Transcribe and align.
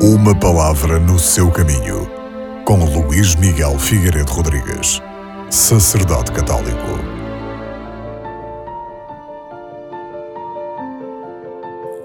Uma 0.00 0.32
palavra 0.32 1.00
no 1.00 1.18
seu 1.18 1.50
caminho, 1.50 2.06
com 2.64 2.84
Luís 2.84 3.34
Miguel 3.34 3.76
Figueiredo 3.80 4.30
Rodrigues, 4.30 5.02
sacerdote 5.50 6.30
católico. 6.30 6.78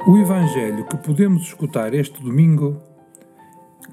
O 0.08 0.18
Evangelho 0.18 0.84
que 0.88 0.98
podemos 0.98 1.44
escutar 1.44 1.94
este 1.94 2.20
domingo 2.20 2.82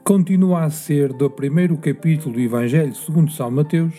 continua 0.03 0.65
a 0.65 0.71
ser 0.71 1.13
do 1.13 1.29
primeiro 1.29 1.77
capítulo 1.77 2.37
do 2.37 2.41
Evangelho 2.41 2.95
segundo 2.95 3.31
São 3.31 3.51
Mateus, 3.51 3.95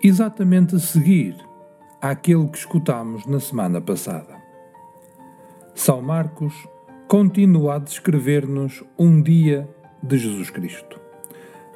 exatamente 0.00 0.76
a 0.76 0.78
seguir 0.78 1.36
àquele 2.00 2.46
que 2.46 2.58
escutamos 2.58 3.26
na 3.26 3.40
semana 3.40 3.80
passada. 3.80 4.36
São 5.74 6.00
Marcos 6.00 6.54
continua 7.08 7.76
a 7.76 7.78
descrever-nos 7.78 8.84
um 8.98 9.22
dia 9.22 9.66
de 10.02 10.18
Jesus 10.18 10.50
Cristo, 10.50 11.00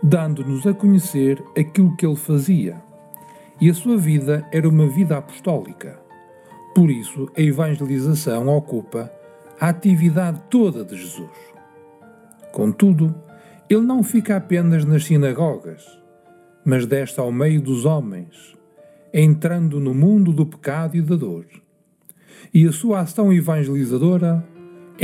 dando-nos 0.02 0.66
a 0.66 0.74
conhecer 0.74 1.42
aquilo 1.58 1.96
que 1.96 2.04
ele 2.04 2.16
fazia. 2.16 2.76
E 3.58 3.70
a 3.70 3.74
sua 3.74 3.96
vida 3.96 4.46
era 4.52 4.68
uma 4.68 4.86
vida 4.86 5.16
apostólica. 5.16 5.98
Por 6.74 6.90
isso, 6.90 7.30
a 7.34 7.40
evangelização 7.40 8.46
ocupa 8.48 9.10
a 9.58 9.70
atividade 9.70 10.38
toda 10.50 10.84
de 10.84 10.96
Jesus. 10.96 11.30
Contudo, 12.52 13.14
ele 13.70 13.80
não 13.80 14.02
fica 14.02 14.36
apenas 14.36 14.84
nas 14.84 15.04
sinagogas, 15.04 15.82
mas 16.62 16.84
desce 16.84 17.18
ao 17.18 17.32
meio 17.32 17.62
dos 17.62 17.86
homens, 17.86 18.54
entrando 19.14 19.80
no 19.80 19.94
mundo 19.94 20.30
do 20.30 20.44
pecado 20.44 20.94
e 20.94 21.00
da 21.00 21.16
dor. 21.16 21.46
E 22.52 22.66
a 22.66 22.72
sua 22.72 23.00
ação 23.00 23.32
evangelizadora 23.32 24.51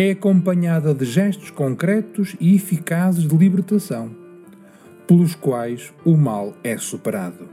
é 0.01 0.13
acompanhada 0.13 0.95
de 0.95 1.05
gestos 1.05 1.51
concretos 1.51 2.37
e 2.39 2.55
eficazes 2.55 3.27
de 3.27 3.37
libertação, 3.37 4.15
pelos 5.09 5.35
quais 5.35 5.93
o 6.05 6.17
mal 6.17 6.55
é 6.63 6.79
superado. 6.79 7.49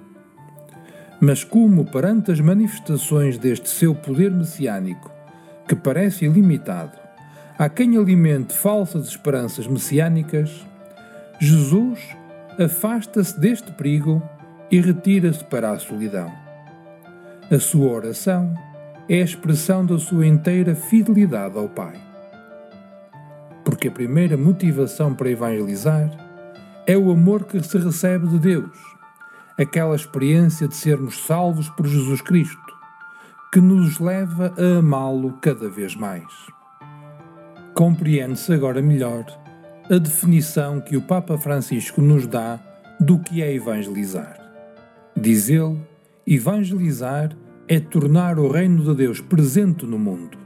Mas 1.20 1.44
como 1.44 1.86
perante 1.86 2.32
as 2.32 2.40
manifestações 2.40 3.40
deste 3.40 3.68
seu 3.68 3.96
poder 3.96 4.30
messiânico, 4.30 5.12
que 5.68 5.76
parece 5.76 6.26
ilimitado, 6.26 6.96
há 7.58 7.68
quem 7.68 7.98
alimente 7.98 8.56
falsas 8.56 9.08
esperanças 9.08 9.66
messiânicas, 9.66 10.64
Jesus 11.40 12.00
afasta-se 12.60 13.40
deste 13.40 13.72
perigo 13.72 14.22
e 14.70 14.80
retira-se 14.80 15.44
para 15.46 15.72
a 15.72 15.80
solidão. 15.80 16.32
A 17.50 17.58
sua 17.58 17.92
oração 17.92 18.54
é 19.10 19.16
a 19.16 19.26
expressão 19.26 19.84
da 19.84 19.98
sua 19.98 20.28
inteira 20.28 20.76
fidelidade 20.76 21.58
ao 21.58 21.68
Pai 21.68 22.06
porque 23.66 23.88
a 23.88 23.92
primeira 23.92 24.38
motivação 24.38 25.14
para 25.14 25.32
evangelizar 25.32 26.12
é 26.86 26.96
o 26.96 27.12
amor 27.12 27.46
que 27.46 27.62
se 27.62 27.78
recebe 27.80 28.28
de 28.28 28.38
Deus, 28.38 28.78
aquela 29.58 29.96
experiência 29.96 30.68
de 30.68 30.76
sermos 30.76 31.26
salvos 31.26 31.68
por 31.70 31.88
Jesus 31.88 32.22
Cristo, 32.22 32.62
que 33.52 33.60
nos 33.60 34.00
leva 34.00 34.54
a 34.56 34.78
amá-lo 34.78 35.34
cada 35.42 35.68
vez 35.68 35.96
mais. 35.96 36.32
Compreende-se 37.74 38.54
agora 38.54 38.82
melhor 38.82 39.26
a 39.90 39.98
definição 39.98 40.80
que 40.80 40.96
o 40.96 41.02
Papa 41.02 41.38
Francisco 41.38 42.02
nos 42.02 42.28
dá 42.28 42.60
do 43.00 43.18
que 43.20 43.42
é 43.42 43.52
evangelizar. 43.52 44.38
Diz 45.18 45.50
ele: 45.50 45.82
evangelizar 46.26 47.36
é 47.68 47.80
tornar 47.80 48.38
o 48.38 48.48
reino 48.48 48.84
de 48.84 48.96
Deus 48.96 49.20
presente 49.20 49.86
no 49.86 49.98
mundo 49.98 50.45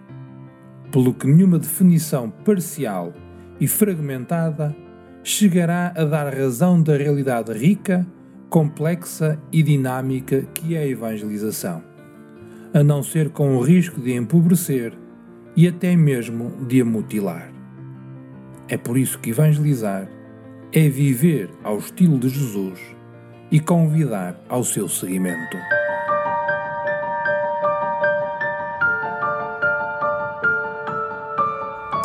pelo 0.92 1.14
que 1.14 1.28
nenhuma 1.28 1.60
definição 1.60 2.30
parcial 2.30 3.14
e 3.60 3.68
fragmentada 3.68 4.76
chegará 5.24 5.94
a 5.96 6.04
dar 6.04 6.34
razão 6.34 6.82
da 6.82 6.96
realidade 6.96 7.52
rica, 7.54 8.06
complexa 8.50 9.40
e 9.52 9.62
dinâmica 9.62 10.42
que 10.54 10.76
é 10.76 10.80
a 10.80 10.88
evangelização, 10.88 11.84
a 12.74 12.84
não 12.84 13.04
ser 13.04 13.30
com 13.30 13.56
o 13.56 13.62
risco 13.62 14.00
de 14.02 14.14
empobrecer 14.14 14.94
e 15.56 15.68
até 15.68 15.96
mesmo 15.96 16.66
de 16.68 16.82
a 16.82 16.86
mutilar. 16.86 17.52
É 18.68 18.78
por 18.78 18.98
isso 18.98 19.20
que 19.20 19.32
evangelizar 19.32 20.08
é 20.72 20.88
viver 20.88 21.50
ao 21.64 21.80
estilo 21.80 22.18
de 22.20 22.30
Jesus 22.30 22.80
e 23.52 23.60
convidar 23.60 24.40
ao 24.48 24.64
seu 24.64 24.88
seguimento. 24.88 25.58